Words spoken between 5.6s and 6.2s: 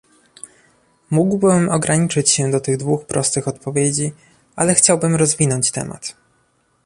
temat